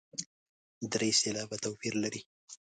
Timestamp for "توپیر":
1.63-1.93